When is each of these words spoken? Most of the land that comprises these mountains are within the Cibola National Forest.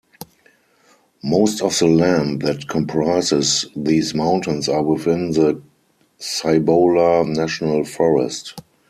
Most 1.23 1.61
of 1.61 1.77
the 1.77 1.85
land 1.85 2.41
that 2.41 2.67
comprises 2.67 3.67
these 3.75 4.15
mountains 4.15 4.67
are 4.67 4.81
within 4.81 5.29
the 5.29 5.61
Cibola 6.17 7.23
National 7.23 7.83
Forest. 7.83 8.55